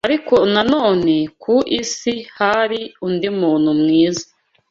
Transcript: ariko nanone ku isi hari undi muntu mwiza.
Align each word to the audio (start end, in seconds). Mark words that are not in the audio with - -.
ariko 0.07 0.35
nanone 0.53 1.15
ku 1.41 1.55
isi 1.81 2.13
hari 2.37 2.79
undi 3.05 3.27
muntu 3.39 3.69
mwiza. 3.79 4.25